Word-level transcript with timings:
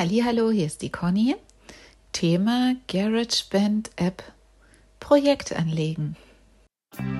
Hallo, 0.00 0.52
hier 0.52 0.66
ist 0.66 0.82
die 0.82 0.92
Conny. 0.92 1.34
Thema 2.12 2.76
GarageBand 2.86 3.90
App 3.96 4.22
Projekt 5.00 5.52
anlegen. 5.52 6.16
Um 7.00 7.18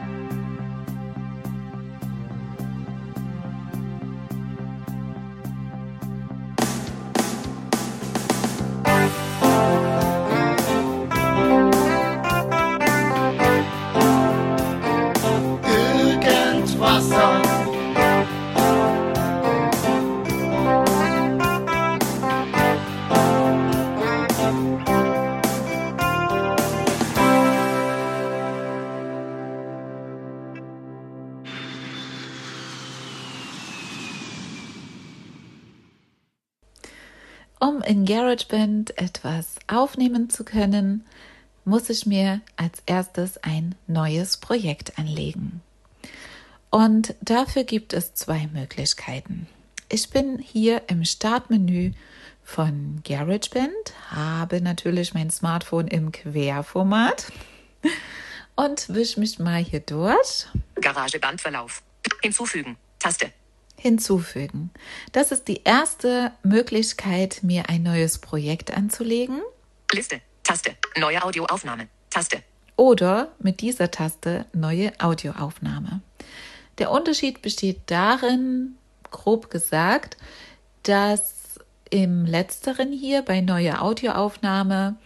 in 17.13 17.58
GarageBand 38.09 38.97
etwas 38.97 39.57
aufnehmen 39.67 40.31
zu 40.31 40.43
können, 40.43 41.05
muss 41.67 41.91
ich 41.91 42.07
mir 42.07 42.41
als 42.57 42.83
erstes 42.87 43.37
ein 43.45 43.75
neues 43.87 44.39
Projekt 44.39 44.99
anlegen. 44.99 45.61
Und 46.71 47.15
dafür 47.21 47.65
gibt 47.65 47.93
es 47.93 48.15
zwei 48.15 48.49
Möglichkeiten. 48.55 49.47
Ich 49.91 50.09
bin 50.09 50.39
hier 50.39 50.85
im 50.87 51.05
Startmenü 51.05 51.93
von 52.43 53.03
GarageBand, 53.05 53.93
habe 54.11 54.63
natürlich 54.63 55.13
mein 55.13 55.29
Smartphone 55.29 55.87
im 55.87 56.11
Querformat 56.11 57.31
und 58.57 58.89
wische 58.89 59.21
mich 59.21 59.39
mal 59.39 59.63
hier 59.63 59.81
durch. 59.81 60.47
Garagebandverlauf. 60.77 61.83
Hinzufügen. 62.23 62.79
Taste 62.99 63.33
hinzufügen. 63.79 64.71
Das 65.13 65.33
ist 65.33 65.49
die 65.49 65.63
erste 65.65 66.33
Möglichkeit, 66.43 67.41
mir 67.43 67.69
ein 67.69 67.83
neues 67.83 68.19
Projekt 68.19 68.77
anzulegen. 68.77 69.41
Liste, 69.93 70.21
Taste, 70.43 70.77
neue 70.99 71.23
Audioaufnahme, 71.23 71.89
Taste. 72.11 72.43
Oder 72.77 73.33
mit 73.39 73.61
dieser 73.61 73.91
Taste 73.91 74.47
neue 74.53 74.93
Audioaufnahme. 75.01 76.01
Der 76.79 76.91
Unterschied 76.91 77.43
besteht 77.43 77.81
darin, 77.87 78.77
grob 79.11 79.51
gesagt, 79.51 80.17
dass 80.83 81.35
im 81.91 82.27
letzteren 82.27 82.93
hier 82.93 83.23
bei 83.23 83.41
neue 83.41 83.81
Audioaufnahme 83.81 84.97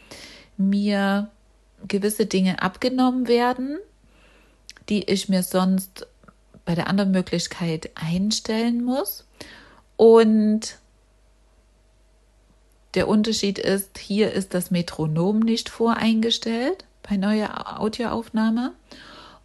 mir 0.56 1.30
gewisse 1.86 2.26
Dinge 2.26 2.62
abgenommen 2.62 3.28
werden, 3.28 3.78
die 4.88 5.04
ich 5.04 5.28
mir 5.28 5.42
sonst 5.42 6.06
bei 6.64 6.74
der 6.74 6.88
anderen 6.88 7.10
Möglichkeit 7.10 7.90
einstellen 7.94 8.84
muss. 8.84 9.26
Und 9.96 10.78
der 12.94 13.08
Unterschied 13.08 13.58
ist, 13.58 13.98
hier 13.98 14.32
ist 14.32 14.54
das 14.54 14.70
Metronom 14.70 15.40
nicht 15.40 15.68
voreingestellt 15.68 16.84
bei 17.08 17.16
neuer 17.16 17.80
Audioaufnahme. 17.80 18.72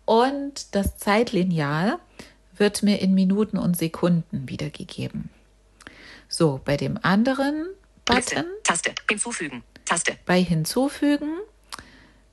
Und 0.05 0.75
das 0.75 0.97
Zeitlineal 0.97 1.99
wird 2.55 2.83
mir 2.83 2.99
in 3.01 3.13
Minuten 3.13 3.57
und 3.57 3.77
Sekunden 3.77 4.49
wiedergegeben. 4.49 5.29
So, 6.27 6.59
bei 6.63 6.75
dem 6.77 6.99
anderen 7.01 7.67
Button. 8.05 8.45
Taste. 8.63 8.93
Hinzufügen. 9.09 9.63
Taste. 9.85 10.17
Bei 10.25 10.41
Hinzufügen 10.41 11.37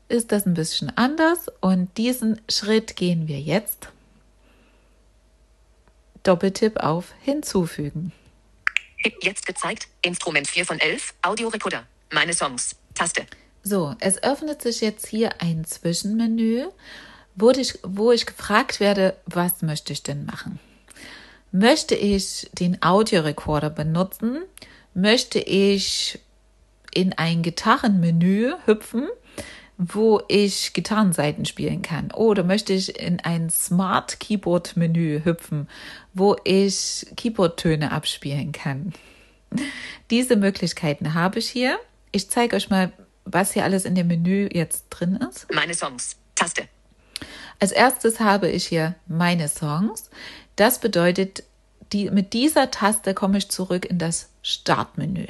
ist 0.08 0.32
das 0.32 0.46
ein 0.46 0.54
bisschen 0.54 0.96
anders 0.96 1.46
und 1.60 1.96
diesen 1.96 2.40
Schritt 2.48 2.96
gehen 2.96 3.28
wir 3.28 3.40
jetzt. 3.40 3.88
Doppeltipp 6.24 6.78
auf 6.78 7.12
Hinzufügen. 7.20 8.12
Jetzt 9.20 9.46
gezeigt, 9.46 9.88
Instrument 10.02 10.48
4 10.48 10.64
von 10.64 10.80
11, 10.80 11.14
Audiorekorder, 11.22 11.84
meine 12.10 12.32
Songs, 12.32 12.74
Taste. 12.94 13.26
So, 13.62 13.94
es 14.00 14.22
öffnet 14.22 14.62
sich 14.62 14.80
jetzt 14.80 15.06
hier 15.06 15.42
ein 15.42 15.64
Zwischenmenü, 15.64 16.64
wo 17.34 17.50
ich, 17.50 17.78
wo 17.82 18.10
ich 18.10 18.24
gefragt 18.24 18.80
werde, 18.80 19.16
was 19.26 19.60
möchte 19.60 19.92
ich 19.92 20.02
denn 20.02 20.24
machen? 20.24 20.58
Möchte 21.52 21.94
ich 21.94 22.48
den 22.52 22.82
Audiorekorder 22.82 23.70
benutzen? 23.70 24.42
Möchte 24.94 25.38
ich 25.38 26.18
in 26.94 27.12
ein 27.12 27.42
Gitarrenmenü 27.42 28.54
hüpfen? 28.64 29.08
Wo 29.76 30.22
ich 30.28 30.72
Gitarrenseiten 30.72 31.44
spielen 31.44 31.82
kann. 31.82 32.10
Oder 32.12 32.44
möchte 32.44 32.72
ich 32.72 32.98
in 33.00 33.20
ein 33.20 33.50
Smart 33.50 34.20
Keyboard 34.20 34.76
Menü 34.76 35.22
hüpfen, 35.24 35.68
wo 36.12 36.36
ich 36.44 37.06
Keyboard-Töne 37.16 37.90
abspielen 37.90 38.52
kann. 38.52 38.92
Diese 40.10 40.36
Möglichkeiten 40.36 41.14
habe 41.14 41.38
ich 41.38 41.48
hier. 41.48 41.78
Ich 42.12 42.30
zeige 42.30 42.56
euch 42.56 42.70
mal, 42.70 42.92
was 43.24 43.52
hier 43.52 43.64
alles 43.64 43.84
in 43.84 43.94
dem 43.94 44.06
Menü 44.06 44.48
jetzt 44.52 44.86
drin 44.90 45.16
ist. 45.16 45.52
Meine 45.52 45.74
Songs. 45.74 46.16
Taste. 46.34 46.68
Als 47.58 47.72
erstes 47.72 48.20
habe 48.20 48.48
ich 48.48 48.66
hier 48.66 48.94
meine 49.06 49.48
Songs. 49.48 50.10
Das 50.56 50.80
bedeutet, 50.80 51.44
die, 51.92 52.10
mit 52.10 52.32
dieser 52.32 52.70
Taste 52.70 53.14
komme 53.14 53.38
ich 53.38 53.50
zurück 53.50 53.84
in 53.86 53.98
das 53.98 54.30
Startmenü. 54.42 55.26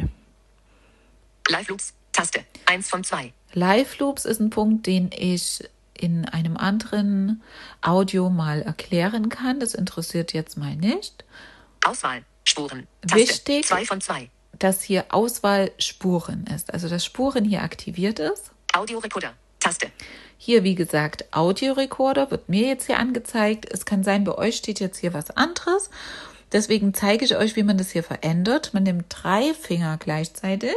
Live 1.48 1.68
Loops. 1.68 1.94
Taste. 2.12 2.44
Eins 2.66 2.88
von 2.88 3.04
zwei. 3.04 3.32
Live 3.54 3.98
Loops 3.98 4.24
ist 4.24 4.40
ein 4.40 4.50
Punkt, 4.50 4.86
den 4.86 5.10
ich 5.16 5.68
in 5.96 6.28
einem 6.28 6.56
anderen 6.56 7.42
Audio 7.80 8.28
mal 8.28 8.62
erklären 8.62 9.28
kann. 9.28 9.60
Das 9.60 9.74
interessiert 9.74 10.32
jetzt 10.32 10.58
mal 10.58 10.74
nicht. 10.74 11.24
Auswahl, 11.86 12.22
Spuren. 12.44 12.86
Taste. 13.02 13.16
Wichtig, 13.16 13.66
zwei 13.66 13.84
von 13.84 14.00
zwei. 14.00 14.28
dass 14.58 14.82
hier 14.82 15.06
Auswahl 15.10 15.70
Spuren 15.78 16.46
ist. 16.54 16.72
Also 16.72 16.88
dass 16.88 17.04
Spuren 17.04 17.44
hier 17.44 17.62
aktiviert 17.62 18.18
ist. 18.18 18.50
Audiorekorder. 18.72 19.32
Taste. 19.60 19.86
Hier, 20.36 20.64
wie 20.64 20.74
gesagt, 20.74 21.32
Audiorekorder 21.32 22.30
wird 22.32 22.48
mir 22.48 22.66
jetzt 22.66 22.86
hier 22.86 22.98
angezeigt. 22.98 23.66
Es 23.70 23.86
kann 23.86 24.02
sein, 24.02 24.24
bei 24.24 24.36
euch 24.36 24.56
steht 24.56 24.80
jetzt 24.80 24.98
hier 24.98 25.14
was 25.14 25.30
anderes. 25.30 25.90
Deswegen 26.52 26.92
zeige 26.92 27.24
ich 27.24 27.36
euch, 27.36 27.56
wie 27.56 27.62
man 27.62 27.78
das 27.78 27.90
hier 27.90 28.02
verändert. 28.02 28.74
Man 28.74 28.82
nimmt 28.82 29.06
drei 29.08 29.54
Finger 29.54 29.96
gleichzeitig 29.96 30.74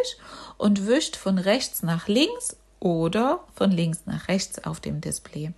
und 0.58 0.88
wischt 0.88 1.16
von 1.16 1.38
rechts 1.38 1.84
nach 1.84 2.08
links 2.08 2.56
oder 2.80 3.44
von 3.56 3.72
links 3.72 4.02
nach 4.06 4.28
rechts 4.28 4.64
auf 4.64 4.80
dem 4.80 5.02
Display. 5.02 5.52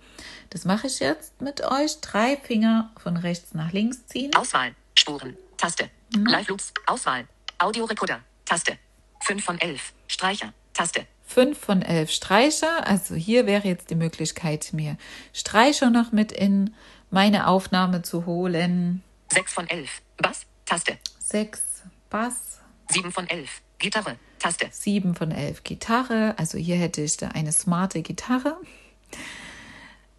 Das 0.50 0.64
mache 0.64 0.86
ich 0.86 1.00
jetzt 1.00 1.40
mit 1.40 1.62
euch. 1.62 2.00
Drei 2.00 2.36
Finger 2.36 2.90
von 3.02 3.16
rechts 3.16 3.54
nach 3.54 3.72
links 3.72 4.06
ziehen. 4.06 4.34
Auswahl, 4.34 4.74
Spuren, 4.94 5.36
Taste, 5.56 5.90
mhm. 6.14 6.26
Live 6.26 6.48
Loops, 6.48 6.72
Auswahl, 6.86 7.26
Audiorekorder, 7.58 8.20
Taste, 8.44 8.78
5 9.22 9.44
von 9.44 9.60
11, 9.60 9.92
Streicher, 10.08 10.52
Taste. 10.72 11.06
5 11.26 11.58
von 11.58 11.82
11 11.82 12.10
Streicher. 12.10 12.86
Also 12.86 13.14
hier 13.14 13.46
wäre 13.46 13.68
jetzt 13.68 13.90
die 13.90 13.94
Möglichkeit, 13.94 14.72
mir 14.72 14.96
Streicher 15.32 15.90
noch 15.90 16.10
mit 16.10 16.32
in 16.32 16.74
meine 17.10 17.46
Aufnahme 17.46 18.02
zu 18.02 18.26
holen. 18.26 19.02
6 19.32 19.52
von 19.52 19.68
11, 19.68 20.02
Bass, 20.16 20.46
Taste. 20.64 20.98
6 21.20 21.82
Bass. 22.08 22.60
7 22.88 23.12
von 23.12 23.28
11, 23.28 23.62
Gitarre, 23.80 24.16
Taste. 24.38 24.68
7 24.70 25.14
von 25.14 25.32
11 25.32 25.64
Gitarre. 25.64 26.34
Also 26.38 26.58
hier 26.58 26.76
hätte 26.76 27.02
ich 27.02 27.16
da 27.16 27.28
eine 27.28 27.50
smarte 27.50 28.02
Gitarre. 28.02 28.56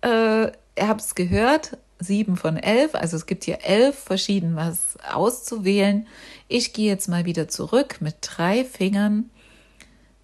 Äh, 0.02 0.48
ihr 0.48 0.88
habt 0.88 1.02
es 1.02 1.16
gehört, 1.16 1.78
7 2.00 2.36
von 2.38 2.58
11. 2.58 2.96
Also 2.96 3.16
es 3.16 3.26
gibt 3.26 3.44
hier 3.44 3.64
11 3.64 3.98
verschieden 3.98 4.56
was 4.56 4.98
auszuwählen. 5.10 6.08
Ich 6.48 6.74
gehe 6.74 6.92
jetzt 6.92 7.08
mal 7.08 7.26
wieder 7.26 7.48
zurück 7.48 7.98
mit 8.02 8.16
drei 8.22 8.66
Fingern 8.66 9.30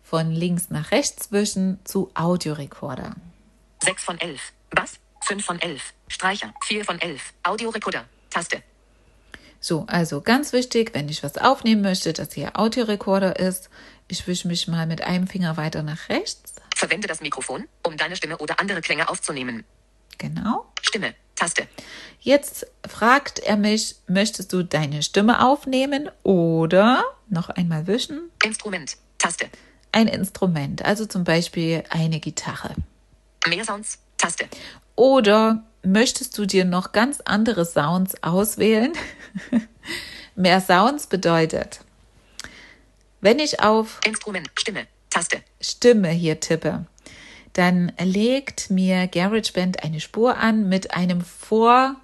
von 0.04 0.32
links 0.32 0.70
nach 0.70 0.92
rechts 0.92 1.32
wischen 1.32 1.80
zu 1.84 2.12
Audiorekorder. 2.16 3.16
6 3.84 4.04
von 4.04 4.20
11. 4.20 4.42
Bass. 4.72 5.00
5 5.22 5.46
von 5.46 5.62
11. 5.62 5.82
Streicher. 6.08 6.54
4 6.66 6.86
von 6.86 7.00
11. 7.00 7.22
Audiorekorder. 7.44 8.06
Taste. 8.30 8.64
So, 9.60 9.86
also 9.88 10.22
ganz 10.22 10.54
wichtig, 10.54 10.94
wenn 10.94 11.10
ich 11.10 11.24
was 11.24 11.38
aufnehmen 11.38 11.82
möchte, 11.82 12.14
dass 12.14 12.34
hier 12.34 12.60
Audiorekorder 12.60 13.40
ist. 13.40 13.70
Ich 14.08 14.28
wische 14.28 14.48
mich 14.48 14.68
mal 14.68 14.88
mit 14.88 15.02
einem 15.02 15.28
Finger 15.28 15.58
weiter 15.58 15.84
nach 15.84 16.10
rechts. 16.10 16.54
Verwende 16.76 17.08
das 17.08 17.22
Mikrofon, 17.22 17.66
um 17.84 17.98
deine 17.98 18.16
Stimme 18.16 18.38
oder 18.38 18.60
andere 18.60 18.82
Klänge 18.82 19.10
aufzunehmen. 19.10 19.66
Genau. 20.18 20.66
Stimme, 20.82 21.14
Taste. 21.36 21.68
Jetzt 22.20 22.68
fragt 22.88 23.40
er 23.40 23.58
mich, 23.58 23.96
möchtest 24.08 24.54
du 24.54 24.64
deine 24.64 25.04
Stimme 25.04 25.46
aufnehmen 25.46 26.10
oder 26.24 27.04
noch 27.30 27.50
einmal 27.50 27.88
wischen? 27.88 28.32
Instrument, 28.44 28.98
Taste. 29.18 29.48
Ein 29.92 30.08
Instrument, 30.08 30.84
also 30.84 31.06
zum 31.06 31.24
Beispiel 31.24 31.84
eine 31.90 32.20
Gitarre. 32.20 32.76
Mehr 33.48 33.64
Sounds, 33.64 34.00
Taste. 34.18 34.46
Oder 34.96 35.64
möchtest 35.92 36.38
du 36.38 36.46
dir 36.46 36.66
noch 36.66 36.92
ganz 36.92 37.22
andere 37.26 37.66
Sounds 37.66 38.22
auswählen? 38.24 38.94
Mehr 40.36 40.62
Sounds 40.62 41.08
bedeutet, 41.08 41.82
Wenn 43.22 43.40
ich 43.40 43.62
auf 43.62 44.00
Instrument. 44.06 44.50
Stimme. 44.60 44.86
Taste. 45.10 45.42
Stimme 45.60 46.10
hier 46.10 46.40
tippe, 46.40 46.86
dann 47.54 47.92
legt 48.00 48.70
mir 48.70 49.08
GarageBand 49.08 49.84
eine 49.84 50.00
Spur 50.00 50.38
an 50.38 50.70
mit 50.70 50.94
einem 50.94 51.22
vor, 51.22 51.96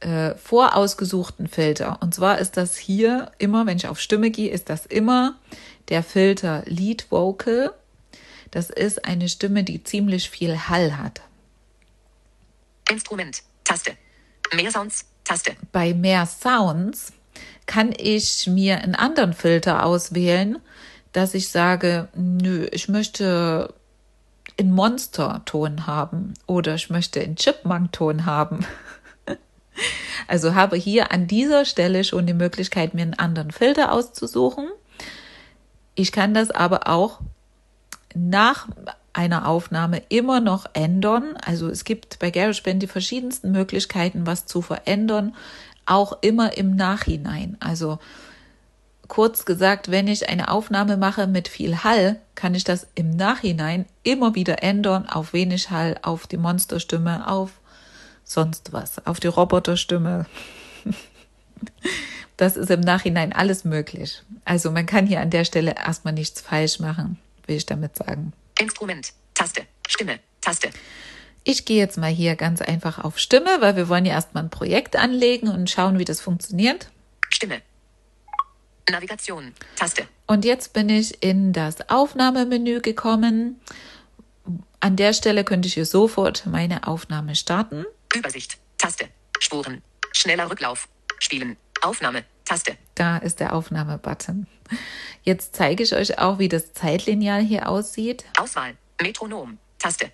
äh, 0.00 0.34
vorausgesuchten 0.36 1.48
Filter. 1.48 1.98
Und 2.00 2.14
zwar 2.14 2.38
ist 2.38 2.56
das 2.56 2.76
hier 2.76 3.32
immer, 3.38 3.66
wenn 3.66 3.78
ich 3.78 3.88
auf 3.88 3.98
Stimme 3.98 4.30
gehe, 4.30 4.50
ist 4.50 4.70
das 4.70 4.86
immer 4.86 5.36
der 5.88 6.04
Filter 6.04 6.62
Lead 6.66 7.10
Vocal. 7.10 7.72
Das 8.52 8.70
ist 8.70 9.04
eine 9.04 9.28
Stimme, 9.28 9.64
die 9.64 9.82
ziemlich 9.82 10.30
viel 10.30 10.68
Hall 10.68 10.96
hat. 10.96 11.22
Instrument. 12.90 13.42
Taste. 13.64 13.96
Mehr 14.54 14.70
Sounds. 14.70 15.04
Taste. 15.24 15.56
Bei 15.72 15.92
mehr 15.94 16.26
Sounds 16.26 17.12
kann 17.66 17.92
ich 17.96 18.46
mir 18.46 18.78
einen 18.78 18.94
anderen 18.94 19.32
Filter 19.32 19.84
auswählen, 19.84 20.58
dass 21.12 21.34
ich 21.34 21.48
sage, 21.48 22.08
nö, 22.14 22.68
ich 22.70 22.88
möchte 22.88 23.74
in 24.56 24.70
Monster-Ton 24.72 25.86
haben 25.86 26.34
oder 26.46 26.74
ich 26.74 26.90
möchte 26.90 27.20
in 27.20 27.36
Chipmunk-Ton 27.36 28.24
haben. 28.24 28.64
also 30.28 30.54
habe 30.54 30.76
hier 30.76 31.12
an 31.12 31.26
dieser 31.26 31.64
Stelle 31.64 32.04
schon 32.04 32.26
die 32.26 32.34
Möglichkeit, 32.34 32.94
mir 32.94 33.02
einen 33.02 33.14
anderen 33.14 33.50
Filter 33.50 33.92
auszusuchen. 33.92 34.68
Ich 35.94 36.12
kann 36.12 36.34
das 36.34 36.50
aber 36.50 36.88
auch 36.88 37.20
nach 38.14 38.68
einer 39.16 39.48
Aufnahme 39.48 40.02
immer 40.10 40.40
noch 40.40 40.66
ändern. 40.74 41.36
Also 41.42 41.68
es 41.68 41.84
gibt 41.84 42.18
bei 42.18 42.30
GarageBand 42.30 42.82
die 42.82 42.86
verschiedensten 42.86 43.50
Möglichkeiten, 43.50 44.26
was 44.26 44.44
zu 44.44 44.60
verändern, 44.60 45.34
auch 45.86 46.18
immer 46.20 46.58
im 46.58 46.76
Nachhinein. 46.76 47.56
Also 47.58 47.98
kurz 49.08 49.46
gesagt, 49.46 49.90
wenn 49.90 50.06
ich 50.06 50.28
eine 50.28 50.50
Aufnahme 50.50 50.98
mache 50.98 51.26
mit 51.26 51.48
viel 51.48 51.82
Hall, 51.82 52.20
kann 52.34 52.54
ich 52.54 52.64
das 52.64 52.86
im 52.94 53.10
Nachhinein 53.10 53.86
immer 54.02 54.34
wieder 54.34 54.62
ändern 54.62 55.08
auf 55.08 55.32
wenig 55.32 55.70
Hall, 55.70 55.96
auf 56.02 56.26
die 56.26 56.36
Monsterstimme, 56.36 57.26
auf 57.26 57.52
sonst 58.22 58.74
was, 58.74 59.06
auf 59.06 59.18
die 59.20 59.28
Roboterstimme. 59.28 60.26
Das 62.38 62.58
ist 62.58 62.70
im 62.70 62.80
Nachhinein 62.80 63.32
alles 63.32 63.64
möglich. 63.64 64.22
Also 64.44 64.70
man 64.70 64.84
kann 64.84 65.06
hier 65.06 65.20
an 65.20 65.30
der 65.30 65.46
Stelle 65.46 65.74
erstmal 65.74 66.12
nichts 66.12 66.42
falsch 66.42 66.80
machen, 66.80 67.18
will 67.46 67.56
ich 67.56 67.64
damit 67.64 67.96
sagen. 67.96 68.34
Instrument. 68.60 69.12
Taste. 69.34 69.66
Stimme. 69.88 70.20
Taste. 70.40 70.70
Ich 71.44 71.64
gehe 71.64 71.78
jetzt 71.78 71.96
mal 71.96 72.10
hier 72.10 72.34
ganz 72.34 72.60
einfach 72.60 73.02
auf 73.04 73.18
Stimme, 73.18 73.60
weil 73.60 73.76
wir 73.76 73.88
wollen 73.88 74.04
ja 74.04 74.14
erstmal 74.14 74.44
ein 74.44 74.50
Projekt 74.50 74.96
anlegen 74.96 75.48
und 75.48 75.70
schauen, 75.70 75.98
wie 75.98 76.04
das 76.04 76.20
funktioniert. 76.20 76.90
Stimme. 77.30 77.62
Navigation. 78.90 79.52
Taste. 79.76 80.06
Und 80.26 80.44
jetzt 80.44 80.72
bin 80.72 80.88
ich 80.88 81.22
in 81.22 81.52
das 81.52 81.88
Aufnahmemenü 81.88 82.80
gekommen. 82.80 83.60
An 84.80 84.96
der 84.96 85.12
Stelle 85.12 85.44
könnte 85.44 85.68
ich 85.68 85.74
hier 85.74 85.86
sofort 85.86 86.46
meine 86.46 86.86
Aufnahme 86.86 87.34
starten. 87.34 87.84
Übersicht. 88.14 88.58
Taste. 88.78 89.08
Spuren. 89.40 89.82
Schneller 90.12 90.50
Rücklauf. 90.50 90.88
Spielen. 91.18 91.56
Aufnahme. 91.82 92.24
Taste. 92.44 92.76
Da 92.94 93.18
ist 93.18 93.40
der 93.40 93.54
Aufnahme-Button. 93.54 94.46
Jetzt 95.22 95.56
zeige 95.56 95.82
ich 95.82 95.94
euch 95.94 96.18
auch, 96.18 96.38
wie 96.38 96.48
das 96.48 96.72
Zeitlineal 96.72 97.42
hier 97.42 97.68
aussieht. 97.68 98.24
Auswahl. 98.38 98.76
Metronom. 99.00 99.58
Taste. 99.78 100.10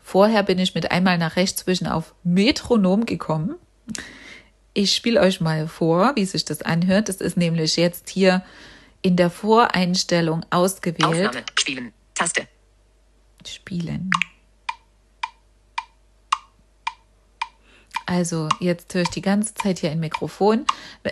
Vorher 0.00 0.42
bin 0.42 0.58
ich 0.58 0.74
mit 0.74 0.90
einmal 0.90 1.18
nach 1.18 1.36
rechts 1.36 1.64
zwischen 1.64 1.86
auf 1.86 2.14
Metronom 2.22 3.04
gekommen. 3.04 3.56
Ich 4.74 4.94
spiele 4.94 5.20
euch 5.20 5.40
mal 5.40 5.68
vor, 5.68 6.12
wie 6.16 6.24
sich 6.24 6.44
das 6.44 6.62
anhört. 6.62 7.08
Das 7.08 7.16
ist 7.16 7.36
nämlich 7.36 7.76
jetzt 7.76 8.08
hier 8.08 8.44
in 9.02 9.16
der 9.16 9.30
Voreinstellung 9.30 10.44
ausgewählt. 10.50 11.28
Aufnahme. 11.28 11.44
Spielen. 11.58 11.92
Taste. 12.14 12.48
Spielen. 13.46 14.10
Also 18.06 18.48
jetzt 18.60 18.94
höre 18.94 19.02
ich 19.02 19.10
die 19.10 19.20
ganze 19.20 19.54
Zeit 19.54 19.80
hier 19.80 19.90
ein 19.90 20.00
Mikrofon, 20.00 20.64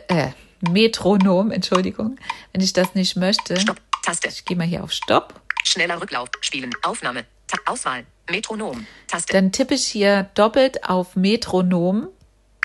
äh, 0.08 0.28
Metronom, 0.60 1.50
Entschuldigung. 1.50 2.18
Wenn 2.52 2.60
ich 2.62 2.72
das 2.72 2.94
nicht 2.94 3.16
möchte, 3.16 3.58
Stopp. 3.60 3.80
Taste. 4.02 4.28
ich 4.28 4.44
gehe 4.44 4.56
mal 4.56 4.66
hier 4.66 4.84
auf 4.84 4.92
Stopp. 4.92 5.40
Schneller 5.64 6.00
Rücklauf. 6.00 6.28
Spielen. 6.40 6.70
Aufnahme. 6.82 7.24
Ta 7.48 7.58
Auswahl. 7.66 8.04
Metronom. 8.30 8.86
Taste. 9.06 9.32
Dann 9.32 9.52
tippe 9.52 9.74
ich 9.74 9.86
hier 9.86 10.30
doppelt 10.34 10.84
auf 10.88 11.16
Metronom 11.16 12.08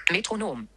Metronom. 0.09 0.67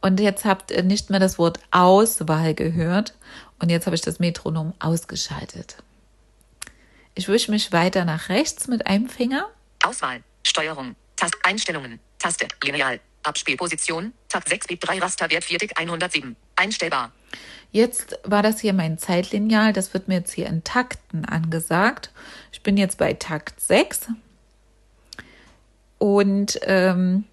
und 0.00 0.20
jetzt 0.20 0.44
habt 0.44 0.70
ihr 0.70 0.82
nicht 0.82 1.10
mehr 1.10 1.20
das 1.20 1.38
Wort 1.38 1.58
Auswahl 1.70 2.54
gehört 2.54 3.14
und 3.58 3.70
jetzt 3.70 3.86
habe 3.86 3.96
ich 3.96 4.02
das 4.02 4.18
Metronom 4.18 4.74
ausgeschaltet. 4.78 5.76
Ich 7.14 7.28
wische 7.28 7.50
mich 7.50 7.72
weiter 7.72 8.04
nach 8.04 8.28
rechts 8.28 8.68
mit 8.68 8.86
einem 8.86 9.08
Finger. 9.08 9.48
Auswahl. 9.84 10.22
Steuerung. 10.42 10.96
Tast 11.16 11.36
Einstellungen. 11.42 12.00
Taste. 12.18 12.46
Lineal. 12.62 13.00
Abspielposition. 13.22 14.12
Takt 14.28 14.48
6 14.48 14.66
Bit 14.68 14.86
3 14.86 14.98
Rasterwert 14.98 15.44
4 15.44 15.58
Tick 15.58 15.78
107. 15.78 16.36
Einstellbar. 16.56 17.12
Jetzt 17.72 18.18
war 18.24 18.42
das 18.42 18.60
hier 18.60 18.72
mein 18.72 18.98
Zeitlineal. 18.98 19.72
Das 19.72 19.94
wird 19.94 20.08
mir 20.08 20.16
jetzt 20.16 20.32
hier 20.32 20.46
in 20.46 20.64
Takten 20.64 21.24
angesagt. 21.24 22.10
Ich 22.52 22.62
bin 22.62 22.76
jetzt 22.76 22.98
bei 22.98 23.14
Takt 23.14 23.60
6. 23.60 24.08
Und 25.98 26.58
ähm, 26.62 27.24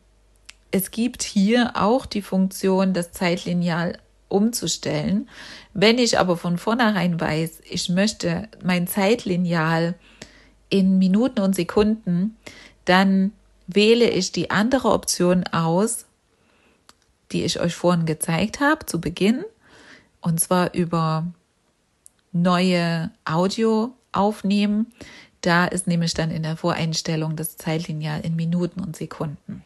es 0.71 0.91
gibt 0.91 1.23
hier 1.23 1.71
auch 1.75 2.05
die 2.05 2.21
Funktion, 2.21 2.93
das 2.93 3.11
Zeitlineal 3.11 3.97
umzustellen. 4.27 5.29
Wenn 5.73 5.97
ich 5.97 6.19
aber 6.19 6.37
von 6.37 6.57
vornherein 6.57 7.19
weiß, 7.19 7.61
ich 7.69 7.89
möchte 7.89 8.49
mein 8.63 8.87
Zeitlineal 8.87 9.95
in 10.69 10.97
Minuten 10.97 11.39
und 11.39 11.55
Sekunden, 11.55 12.37
dann 12.85 13.31
wähle 13.67 14.09
ich 14.09 14.31
die 14.31 14.49
andere 14.49 14.91
Option 14.91 15.43
aus, 15.45 16.05
die 17.31 17.43
ich 17.43 17.59
euch 17.59 17.75
vorhin 17.75 18.05
gezeigt 18.05 18.59
habe 18.59 18.85
zu 18.85 18.99
Beginn, 18.99 19.43
und 20.21 20.39
zwar 20.39 20.73
über 20.73 21.27
neue 22.31 23.11
Audio 23.25 23.93
aufnehmen. 24.11 24.87
Da 25.41 25.65
ist 25.65 25.87
nämlich 25.87 26.13
dann 26.13 26.31
in 26.31 26.43
der 26.43 26.57
Voreinstellung 26.57 27.35
das 27.35 27.57
Zeitlineal 27.57 28.21
in 28.21 28.35
Minuten 28.35 28.79
und 28.81 28.95
Sekunden. 28.95 29.63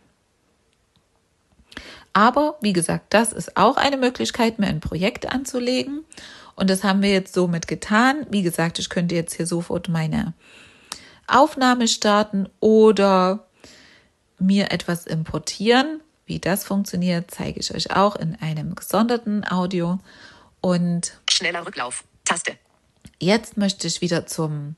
Aber 2.14 2.58
wie 2.62 2.74
gesagt, 2.74 3.14
das 3.14 3.32
ist 3.32 3.56
auch 3.56 3.78
eine 3.78 3.98
Möglichkeit, 3.98 4.60
mir 4.60 4.68
ein 4.68 4.82
Projekt 4.82 5.32
anzulegen. 5.32 6.04
Und 6.56 6.70
das 6.70 6.84
haben 6.84 7.02
wir 7.02 7.12
jetzt 7.12 7.34
somit 7.34 7.68
getan. 7.68 8.26
Wie 8.30 8.42
gesagt, 8.42 8.80
ich 8.80 8.90
könnte 8.90 9.16
jetzt 9.16 9.36
hier 9.36 9.48
sofort 9.48 9.88
meine 9.88 10.34
Aufnahme 11.28 11.88
starten 11.88 12.50
oder 12.60 13.48
mir 14.42 14.72
etwas 14.72 15.08
importieren. 15.08 16.02
Wie 16.26 16.40
das 16.40 16.64
funktioniert, 16.64 17.32
zeige 17.32 17.60
ich 17.60 17.74
euch 17.74 17.96
auch 17.96 18.16
in 18.16 18.36
einem 18.36 18.76
gesonderten 18.76 19.50
Audio. 19.50 20.00
Und 20.62 21.20
Schneller 21.30 21.66
Rücklauf. 21.66 22.04
Taste. 22.26 22.54
jetzt 23.20 23.58
möchte 23.58 23.88
ich 23.88 24.02
wieder 24.02 24.26
zum 24.28 24.76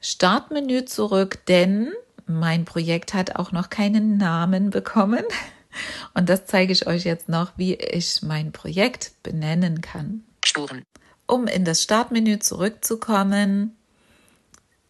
Startmenü 0.00 0.84
zurück, 0.84 1.44
denn 1.46 1.92
mein 2.26 2.64
Projekt 2.64 3.14
hat 3.14 3.36
auch 3.36 3.52
noch 3.52 3.68
keinen 3.70 4.16
Namen 4.16 4.70
bekommen. 4.70 5.24
Und 6.14 6.28
das 6.28 6.46
zeige 6.46 6.72
ich 6.72 6.86
euch 6.86 7.04
jetzt 7.04 7.28
noch, 7.28 7.52
wie 7.56 7.74
ich 7.74 8.22
mein 8.22 8.52
Projekt 8.52 9.12
benennen 9.22 9.80
kann. 9.80 10.24
Spuren. 10.44 10.82
Um 11.26 11.46
in 11.46 11.64
das 11.64 11.82
Startmenü 11.82 12.38
zurückzukommen, 12.40 13.76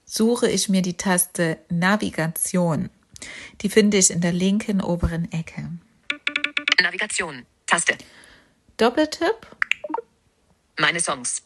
suche 0.04 0.48
ich 0.48 0.68
mir 0.68 0.82
die 0.82 0.96
Taste 0.96 1.58
Navigation. 1.68 2.90
Die 3.60 3.68
finde 3.68 3.98
ich 3.98 4.10
in 4.10 4.20
der 4.20 4.32
linken 4.32 4.80
oberen 4.80 5.30
Ecke. 5.32 5.70
Navigation. 6.82 7.46
Taste. 7.66 7.96
Doppeltipp. 8.76 9.46
Meine 10.78 11.00
Songs. 11.00 11.42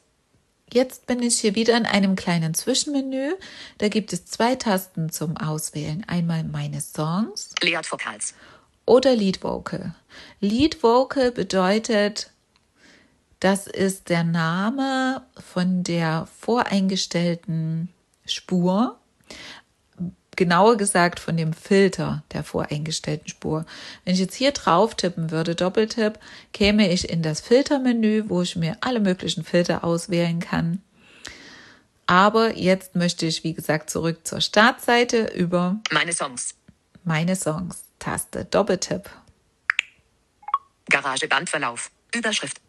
Jetzt 0.73 1.07
bin 1.07 1.23
ich 1.23 1.41
hier 1.41 1.55
wieder 1.55 1.77
in 1.77 1.87
einem 1.87 2.17
kleinen 2.17 2.55
Zwischenmenü. 2.55 3.35
Da 3.79 3.89
gibt 3.89 4.13
es 4.13 4.27
zwei 4.27 4.57
Tasten 4.57 5.11
zum 5.11 5.37
Auswählen. 5.37 6.05
Einmal 6.09 6.43
meine 6.45 6.81
Songs 6.81 7.51
Layout 7.63 7.91
Vocals. 7.91 8.35
oder 8.85 9.15
Lead 9.15 9.43
Vocal. 9.43 9.95
Lead 10.41 10.83
Vocal 10.83 11.31
bedeutet, 11.31 12.31
das 13.41 13.67
ist 13.67 14.09
der 14.09 14.25
Name 14.25 15.25
von 15.39 15.85
der 15.85 16.27
voreingestellten 16.41 17.91
Spur. 18.25 18.99
Genauer 20.37 20.77
gesagt 20.77 21.19
von 21.19 21.37
dem 21.37 21.53
Filter 21.53 22.23
der 22.33 22.45
voreingestellten 22.45 23.29
Spur. 23.29 23.65
Wenn 24.05 24.15
ich 24.15 24.21
jetzt 24.21 24.35
hier 24.35 24.53
drauf 24.53 24.95
tippen 24.95 25.31
würde, 25.31 25.55
Doppeltipp, 25.55 26.19
käme 26.53 26.91
ich 26.93 27.09
in 27.09 27.23
das 27.23 27.41
Filtermenü, 27.41 28.25
wo 28.29 28.43
ich 28.43 28.55
mir 28.55 28.77
alle 28.83 29.01
möglichen 29.01 29.45
Filter 29.45 29.83
auswählen 29.83 30.41
kann. 30.41 30.83
Aber 32.07 32.57
jetzt 32.57 32.95
möchte 32.95 33.27
ich, 33.27 33.43
wie 33.43 33.55
gesagt, 33.55 33.91
zurück 33.91 34.27
zur 34.27 34.41
Startseite 34.41 35.33
über 35.35 35.81
Meine 35.91 36.13
Songs. 36.13 36.55
meine 37.03 37.35
Songs. 37.35 37.83
Taste 37.99 38.45
Doppeltipp. 38.45 39.11
Garagebandverlauf. 40.91 41.91
Überschrift. 42.15 42.61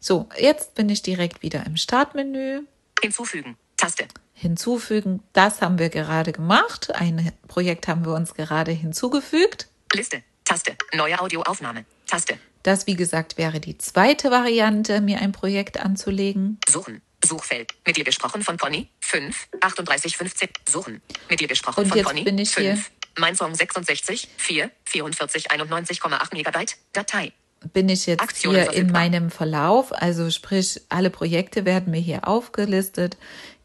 So, 0.00 0.28
jetzt 0.38 0.74
bin 0.74 0.88
ich 0.88 1.02
direkt 1.02 1.42
wieder 1.42 1.64
im 1.66 1.76
Startmenü. 1.76 2.62
Hinzufügen. 3.00 3.56
Taste. 3.76 4.06
Hinzufügen, 4.40 5.20
das 5.32 5.60
haben 5.62 5.78
wir 5.80 5.88
gerade 5.88 6.30
gemacht. 6.32 6.94
Ein 6.94 7.32
Projekt 7.48 7.88
haben 7.88 8.04
wir 8.04 8.14
uns 8.14 8.34
gerade 8.34 8.70
hinzugefügt. 8.70 9.68
Liste. 9.92 10.22
Taste. 10.44 10.76
Neue 10.94 11.20
Audioaufnahme. 11.20 11.84
Taste. 12.06 12.38
Das, 12.62 12.86
wie 12.86 12.94
gesagt, 12.94 13.36
wäre 13.36 13.58
die 13.58 13.78
zweite 13.78 14.30
Variante, 14.30 15.00
mir 15.00 15.18
ein 15.20 15.32
Projekt 15.32 15.78
anzulegen. 15.80 16.58
Suchen. 16.68 17.02
Suchfeld. 17.24 17.74
Mit 17.84 17.96
dir 17.96 18.04
gesprochen 18.04 18.42
von 18.42 18.56
Conny. 18.56 18.88
5, 19.00 19.48
38, 19.60 20.16
15. 20.16 20.48
Suchen. 20.68 21.02
Mit 21.28 21.40
dir 21.40 21.48
gesprochen 21.48 21.80
Und 21.84 21.88
von 21.88 22.02
Conny. 22.02 22.22
bin 22.22 22.38
ich 22.38 22.54
hier. 22.54 22.76
5. 22.76 22.90
Mein 23.18 23.34
Song 23.34 23.52
66, 23.54 24.28
4, 24.36 24.70
44, 24.84 25.50
91,8 25.50 26.32
Megabyte. 26.32 26.76
Datei. 26.92 27.32
Bin 27.72 27.88
ich 27.88 28.06
jetzt 28.06 28.20
Aktionen 28.22 28.62
hier 28.62 28.72
in 28.72 28.92
meinem 28.92 29.30
Verlauf. 29.30 29.92
Also 29.92 30.30
sprich, 30.30 30.80
alle 30.88 31.10
Projekte 31.10 31.64
werden 31.64 31.90
mir 31.90 32.00
hier 32.00 32.28
aufgelistet, 32.28 33.16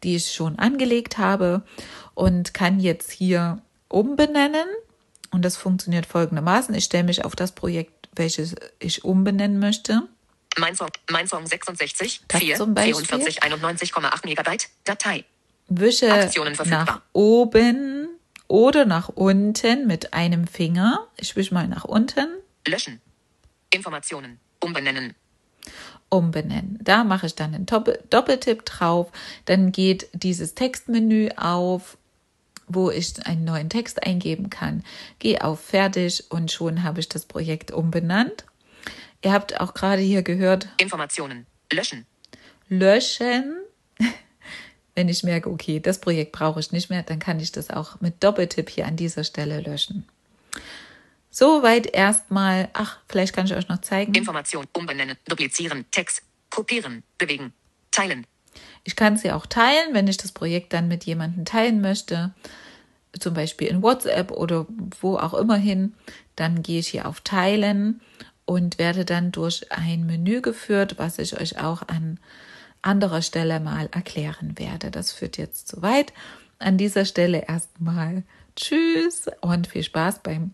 die 0.03 0.15
ich 0.15 0.33
schon 0.33 0.59
angelegt 0.59 1.17
habe 1.17 1.63
und 2.13 2.53
kann 2.53 2.79
jetzt 2.79 3.11
hier 3.11 3.61
umbenennen. 3.87 4.67
Und 5.31 5.43
das 5.43 5.57
funktioniert 5.57 6.05
folgendermaßen. 6.05 6.73
Ich 6.75 6.85
stelle 6.85 7.03
mich 7.03 7.25
auf 7.25 7.35
das 7.35 7.53
Projekt, 7.53 8.09
welches 8.15 8.55
ich 8.79 9.03
umbenennen 9.03 9.59
möchte. 9.59 10.03
Mein 10.57 10.75
Song, 10.75 10.89
mein 11.09 11.27
Song 11.27 11.47
66, 11.47 12.21
Das 12.27 12.39
4, 12.39 12.55
zum 12.57 12.73
Beispiel? 12.75 13.05
44, 13.05 13.43
91,8 13.43 14.25
Megabyte. 14.25 14.69
Datei. 14.83 15.23
Wische 15.67 16.11
Aktionen 16.11 16.53
verfügbar. 16.53 16.85
nach 16.85 17.01
oben 17.13 18.09
oder 18.47 18.85
nach 18.85 19.09
unten 19.09 19.87
mit 19.87 20.13
einem 20.13 20.45
Finger. 20.45 21.07
Ich 21.17 21.35
wische 21.35 21.53
mal 21.55 21.67
nach 21.67 21.85
unten. 21.85 22.27
Löschen. 22.67 23.01
Informationen. 23.73 24.39
Umbenennen. 24.59 25.15
umbenennen. 26.09 26.77
Da 26.81 27.03
mache 27.03 27.25
ich 27.25 27.35
dann 27.35 27.55
einen 27.55 27.65
Doppel 27.65 27.99
Doppeltipp 28.09 28.65
drauf. 28.65 29.11
Dann 29.45 29.71
geht 29.71 30.07
dieses 30.13 30.53
Textmenü 30.53 31.29
auf, 31.35 31.97
wo 32.67 32.91
ich 32.91 33.25
einen 33.25 33.43
neuen 33.43 33.69
Text 33.69 34.03
eingeben 34.03 34.49
kann. 34.49 34.83
Gehe 35.19 35.43
auf 35.43 35.59
Fertig 35.59 36.25
und 36.29 36.51
schon 36.51 36.83
habe 36.83 36.99
ich 36.99 37.09
das 37.09 37.25
Projekt 37.25 37.71
umbenannt. 37.71 38.45
Ihr 39.23 39.33
habt 39.33 39.59
auch 39.59 39.73
gerade 39.73 40.01
hier 40.01 40.21
gehört, 40.21 40.67
Informationen. 40.77 41.47
Löschen. 41.71 42.05
löschen. 42.69 43.55
Wenn 44.95 45.09
ich 45.09 45.23
merke, 45.23 45.49
okay, 45.49 45.79
das 45.79 45.99
Projekt 45.99 46.31
brauche 46.33 46.59
ich 46.59 46.71
nicht 46.71 46.89
mehr, 46.89 47.01
dann 47.01 47.19
kann 47.19 47.39
ich 47.39 47.51
das 47.51 47.71
auch 47.71 47.99
mit 48.01 48.23
Doppeltipp 48.23 48.69
hier 48.69 48.85
an 48.85 48.95
dieser 48.95 49.23
Stelle 49.23 49.61
löschen. 49.61 50.05
Soweit 51.35 51.87
erstmal, 51.87 52.69
ach, 52.73 52.99
vielleicht 53.07 53.35
kann 53.35 53.47
ich 53.47 53.55
euch 53.55 53.67
noch 53.67 53.81
zeigen. 53.81 54.13
Information. 54.13 54.67
Umbenennen. 54.71 55.17
Duplizieren. 55.27 55.83
Text. 55.89 56.21
Kopieren. 56.51 57.01
Bewegen. 57.17 57.53
Teilen. 57.89 58.27
Ich 58.83 58.95
kann 58.95 59.17
sie 59.17 59.31
auch 59.31 59.47
teilen, 59.47 59.93
wenn 59.95 60.07
ich 60.07 60.17
das 60.17 60.31
Projekt 60.31 60.73
dann 60.73 60.87
mit 60.87 61.05
jemandem 61.05 61.43
teilen 61.43 61.81
möchte, 61.81 62.35
zum 63.19 63.33
Beispiel 63.33 63.67
in 63.67 63.81
WhatsApp 63.81 64.29
oder 64.29 64.67
wo 65.01 65.17
auch 65.17 65.33
immer 65.33 65.55
hin. 65.55 65.95
Dann 66.35 66.61
gehe 66.61 66.79
ich 66.79 66.89
hier 66.89 67.07
auf 67.07 67.21
Teilen 67.21 68.01
und 68.45 68.77
werde 68.77 69.03
dann 69.03 69.31
durch 69.31 69.71
ein 69.71 70.05
Menü 70.05 70.41
geführt, 70.41 70.99
was 70.99 71.17
ich 71.17 71.41
euch 71.41 71.57
auch 71.57 71.81
an 71.87 72.19
anderer 72.83 73.23
Stelle 73.23 73.59
mal 73.59 73.89
erklären 73.91 74.59
werde. 74.59 74.91
Das 74.91 75.11
führt 75.11 75.39
jetzt 75.39 75.67
zu 75.67 75.81
weit. 75.81 76.13
An 76.59 76.77
dieser 76.77 77.05
Stelle 77.05 77.47
erstmal 77.47 78.21
Tschüss 78.55 79.31
und 79.41 79.65
viel 79.65 79.81
Spaß 79.81 80.19
beim 80.21 80.53